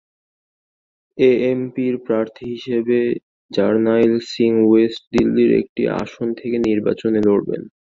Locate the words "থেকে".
6.39-6.57